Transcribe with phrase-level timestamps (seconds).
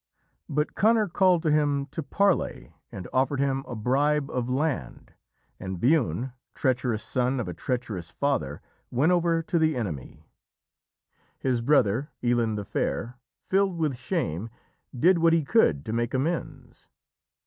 [0.49, 5.13] But Conor called to him to parley and offered him a bribe of land,
[5.59, 10.25] and Buinne, treacherous son of a treacherous father, went over to the enemy.
[11.37, 14.49] His brother, Illann the Fair, filled with shame,
[14.97, 16.89] did what he could to make amends.